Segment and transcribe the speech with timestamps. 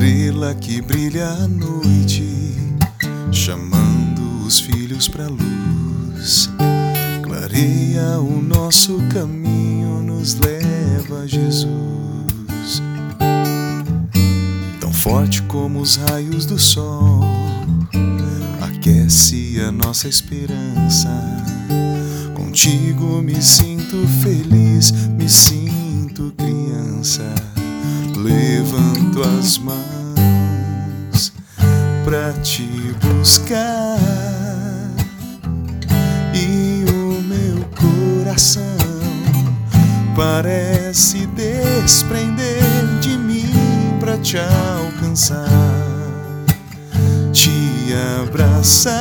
[0.00, 2.24] Estrela que brilha à noite,
[3.30, 6.48] chamando os filhos para luz.
[7.22, 11.68] Clareia o nosso caminho, nos leva a Jesus.
[14.80, 17.20] Tão forte como os raios do sol,
[18.62, 21.10] aquece a nossa esperança.
[22.34, 27.34] Contigo me sinto feliz, me sinto criança
[28.16, 29.89] levanto as mãos
[45.20, 45.46] alcançar,
[47.32, 47.92] te
[48.22, 48.98] abraçar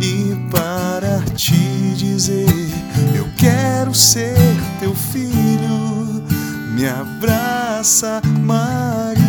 [0.00, 2.48] e para te dizer
[3.14, 4.36] eu quero ser
[4.80, 6.22] teu filho
[6.74, 9.22] me abraça, Maria.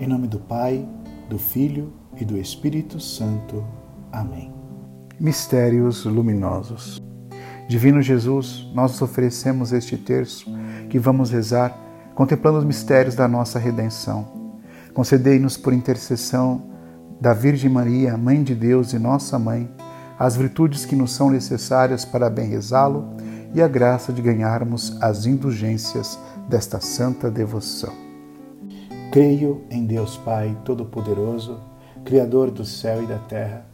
[0.00, 0.88] Em nome do Pai,
[1.28, 3.64] do Filho e do Espírito Santo.
[4.10, 4.63] Amém.
[5.18, 7.00] Mistérios luminosos.
[7.68, 10.46] Divino Jesus, nós oferecemos este terço
[10.90, 11.72] que vamos rezar
[12.16, 14.52] contemplando os mistérios da nossa redenção.
[14.92, 16.62] Concedei-nos por intercessão
[17.20, 19.70] da Virgem Maria, Mãe de Deus e nossa Mãe,
[20.18, 23.14] as virtudes que nos são necessárias para bem rezá-lo
[23.54, 27.92] e a graça de ganharmos as indulgências desta santa devoção.
[29.12, 31.60] Creio em Deus Pai Todo-Poderoso,
[32.04, 33.73] Criador do céu e da terra,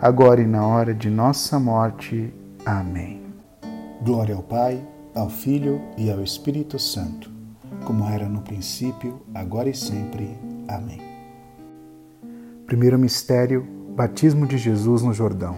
[0.00, 2.32] agora e na hora de nossa morte.
[2.64, 3.22] Amém.
[4.02, 7.30] Glória ao Pai, ao Filho e ao Espírito Santo,
[7.86, 10.38] como era no princípio, agora e sempre.
[10.68, 11.00] Amém.
[12.66, 15.56] Primeiro mistério, batismo de Jesus no Jordão.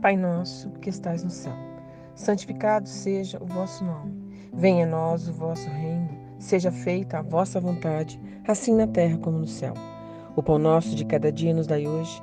[0.00, 1.54] Pai nosso, que estais no céu,
[2.14, 4.28] santificado seja o vosso nome.
[4.52, 6.08] Venha a nós o vosso reino.
[6.38, 9.74] Seja feita a vossa vontade, assim na terra como no céu.
[10.36, 12.22] O pão nosso de cada dia nos dai hoje.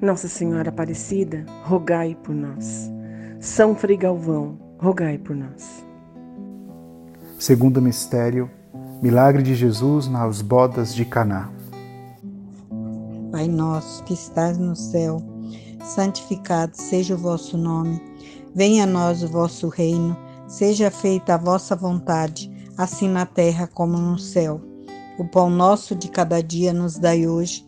[0.00, 2.88] Nossa Senhora Aparecida, rogai por nós.
[3.40, 5.84] São Frei Galvão, rogai por nós.
[7.36, 8.48] Segundo mistério,
[9.02, 11.50] milagre de Jesus nas bodas de Caná.
[13.32, 15.20] Pai nosso que estás no céu,
[15.82, 18.00] santificado seja o vosso nome.
[18.54, 20.16] Venha a nós o vosso reino,
[20.46, 24.60] seja feita a vossa vontade, assim na terra como no céu.
[25.18, 27.67] O pão nosso de cada dia nos dai hoje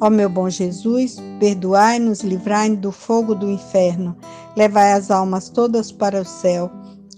[0.00, 4.16] Ó meu bom Jesus, perdoai-nos, livrai-nos do fogo do inferno,
[4.56, 6.70] levai as almas todas para o céu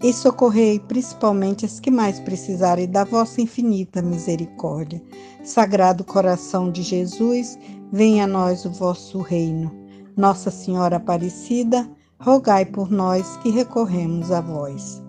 [0.03, 5.01] e socorrei principalmente as que mais precisarem da vossa infinita misericórdia.
[5.45, 7.57] Sagrado coração de Jesus,
[7.93, 9.71] venha a nós o vosso reino.
[10.17, 15.01] Nossa Senhora Aparecida, rogai por nós que recorremos a vós.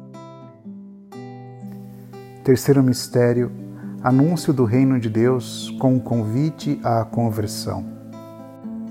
[2.43, 3.62] Terceiro mistério:
[4.03, 7.85] anúncio do reino de Deus com o convite à conversão.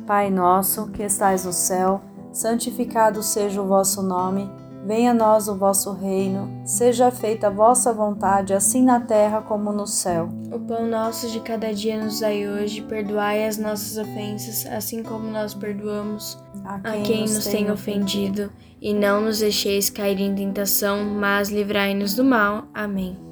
[0.06, 2.00] Pai nosso, que estais no céu,
[2.32, 4.50] santificado seja o vosso nome.
[4.86, 9.70] Venha a nós o vosso reino, seja feita a vossa vontade, assim na terra como
[9.70, 10.28] no céu.
[10.50, 15.30] O pão nosso de cada dia nos dai hoje, perdoai as nossas ofensas, assim como
[15.30, 18.50] nós perdoamos a quem, a quem nos, nos tem ofendido,
[18.80, 22.64] e não nos deixeis cair em tentação, mas livrai-nos do mal.
[22.74, 23.31] Amém.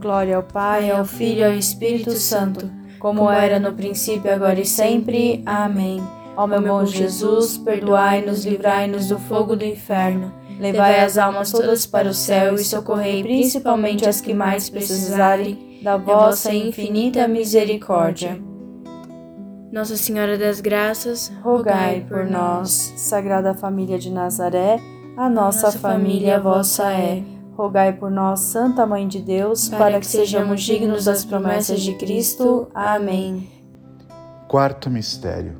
[0.00, 4.66] Glória ao Pai, ao Filho e ao Espírito Santo como era no princípio, agora e
[4.66, 5.42] sempre.
[5.46, 6.02] Amém.
[6.36, 12.08] Ó meu bom Jesus, perdoai-nos, livrai-nos do fogo do inferno, levai as almas todas para
[12.08, 18.38] o céu e socorrei principalmente as que mais precisarem da vossa infinita misericórdia.
[19.72, 22.92] Nossa Senhora das Graças, rogai por nós.
[22.96, 24.78] Sagrada Família de Nazaré,
[25.16, 27.35] a nossa, nossa família vossa é.
[27.56, 31.94] Rogai por nós, Santa Mãe de Deus, para, para que sejamos dignos das promessas de
[31.94, 32.68] Cristo.
[32.74, 33.48] Amém.
[34.46, 35.56] Quarto mistério.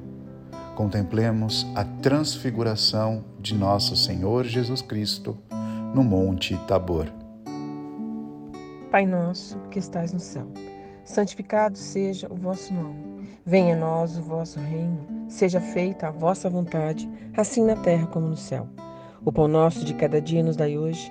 [0.74, 5.38] Contemplemos a transfiguração de nosso Senhor Jesus Cristo
[5.94, 7.06] no Monte Tabor.
[8.90, 10.46] Pai nosso, que estais no céu,
[11.02, 13.26] santificado seja o vosso nome.
[13.46, 18.26] Venha a nós o vosso reino, seja feita a vossa vontade, assim na terra como
[18.26, 18.68] no céu.
[19.24, 21.10] O pão nosso de cada dia nos dai hoje.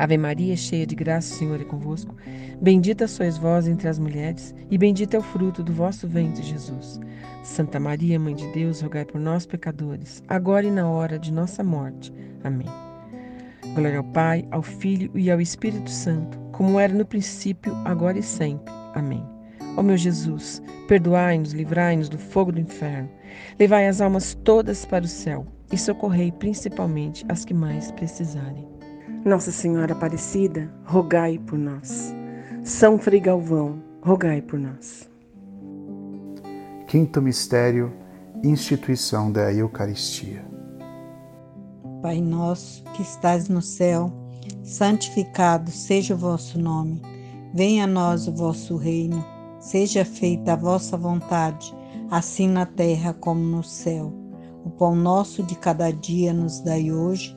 [0.00, 2.16] Ave Maria, cheia de graça, o Senhor é convosco.
[2.58, 6.98] Bendita sois vós entre as mulheres, e bendito é o fruto do vosso ventre, Jesus.
[7.44, 11.62] Santa Maria, Mãe de Deus, rogai por nós, pecadores, agora e na hora de nossa
[11.62, 12.10] morte.
[12.42, 12.66] Amém.
[13.74, 18.22] Glória ao Pai, ao Filho e ao Espírito Santo, como era no princípio, agora e
[18.22, 18.72] sempre.
[18.94, 19.22] Amém.
[19.76, 23.10] Ó meu Jesus, perdoai-nos, livrai-nos do fogo do inferno,
[23.58, 28.79] levai as almas todas para o céu e socorrei principalmente as que mais precisarem.
[29.24, 32.14] Nossa Senhora Aparecida, rogai por nós.
[32.64, 35.10] São Frei Galvão, rogai por nós.
[36.86, 37.92] Quinto mistério,
[38.42, 40.42] instituição da Eucaristia.
[42.00, 44.10] Pai nosso que estás no céu,
[44.62, 47.02] santificado seja o vosso nome.
[47.52, 49.22] Venha a nós o vosso reino.
[49.58, 51.76] Seja feita a vossa vontade,
[52.10, 54.14] assim na terra como no céu.
[54.64, 57.36] O pão nosso de cada dia nos dai hoje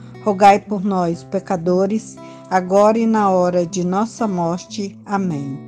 [0.23, 2.15] rogai por nós, pecadores,
[2.49, 4.97] agora e na hora de nossa morte.
[5.05, 5.59] Amém.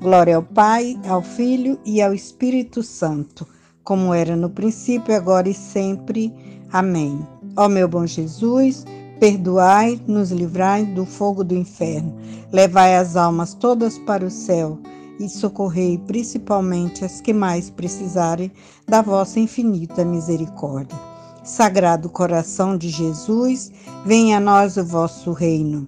[0.00, 3.46] Glória ao Pai, ao Filho e ao Espírito Santo,
[3.82, 6.32] como era no princípio, agora e sempre.
[6.72, 7.26] Amém.
[7.56, 8.84] Ó meu bom Jesus,
[9.18, 12.14] perdoai, nos livrai do fogo do inferno,
[12.52, 14.78] levai as almas todas para o céu
[15.18, 18.52] e socorrei principalmente as que mais precisarem
[18.86, 21.15] da vossa infinita misericórdia.
[21.46, 23.70] Sagrado coração de Jesus,
[24.04, 25.86] venha a nós o vosso reino.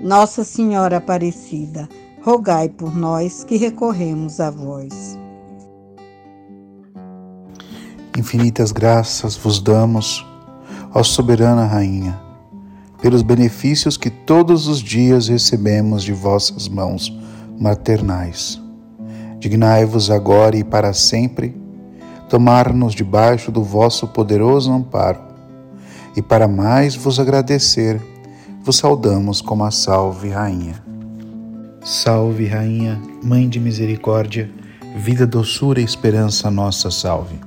[0.00, 1.88] Nossa Senhora Aparecida,
[2.22, 5.18] rogai por nós que recorremos a vós.
[8.16, 10.24] Infinitas graças vos damos,
[10.94, 12.16] ó soberana Rainha,
[13.02, 17.12] pelos benefícios que todos os dias recebemos de vossas mãos
[17.58, 18.62] maternais.
[19.40, 21.67] Dignai-vos agora e para sempre
[22.28, 25.20] tomar-nos debaixo do vosso poderoso amparo.
[26.16, 28.00] E para mais vos agradecer,
[28.62, 30.82] vos saudamos como a Salve Rainha.
[31.84, 34.50] Salve Rainha, Mãe de Misericórdia,
[34.96, 37.38] vida, doçura e esperança nossa salve.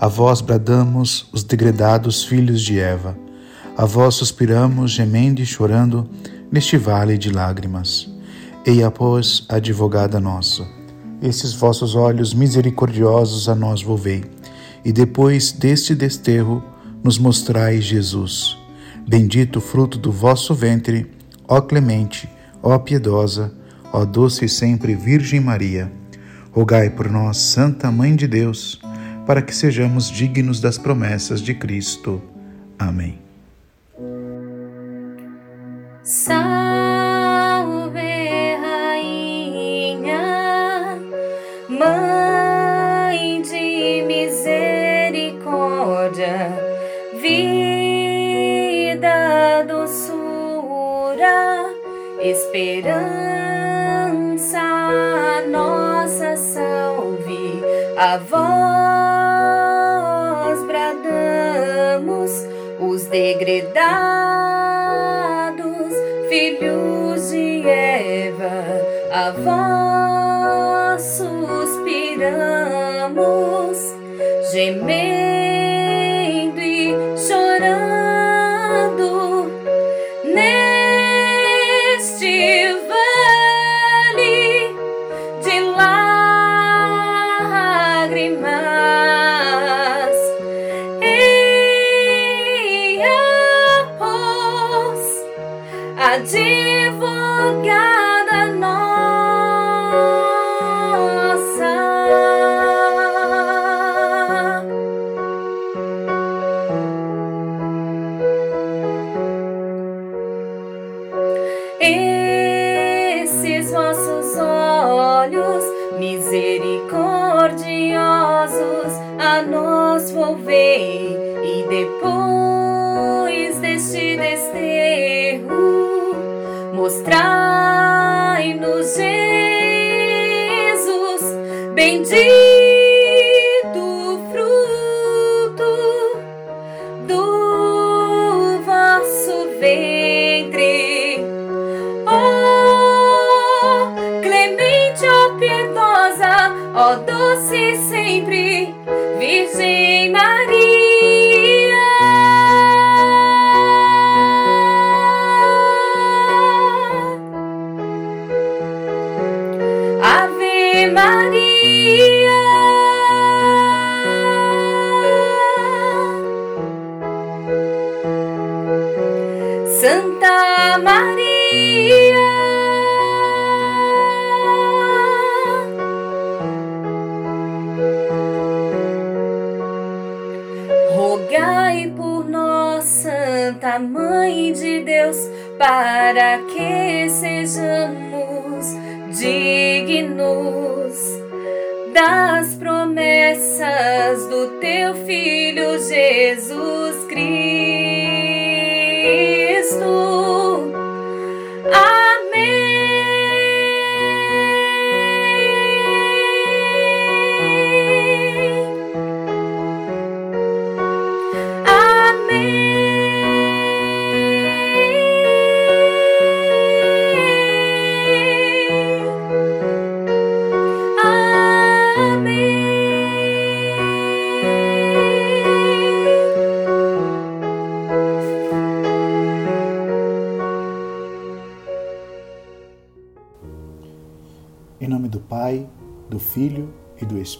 [0.00, 3.16] A vós bradamos os degredados filhos de Eva,
[3.76, 6.08] a vós suspiramos, gemendo e chorando,
[6.50, 8.08] neste vale de lágrimas.
[8.64, 10.66] Eia, pois, advogada nossa,
[11.26, 14.24] esses vossos olhos misericordiosos a nós volvei,
[14.84, 16.62] e depois deste desterro
[17.02, 18.56] nos mostrai Jesus.
[19.08, 21.06] Bendito o fruto do vosso ventre,
[21.46, 22.28] ó clemente,
[22.62, 23.52] ó piedosa,
[23.92, 25.90] ó doce e sempre Virgem Maria.
[26.52, 28.80] Rogai por nós, Santa Mãe de Deus,
[29.26, 32.22] para que sejamos dignos das promessas de Cristo.
[32.78, 33.18] Amém.
[52.20, 52.96] Esperança,
[55.48, 57.62] nossa salve,
[57.96, 58.36] a vós
[60.66, 62.30] bradamos
[62.80, 63.76] os degredados
[66.28, 68.64] filhos de Eva,
[69.12, 72.18] a vós suspiramos,
[74.52, 75.25] gemendo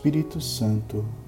[0.06, 1.25] Espírito Santo.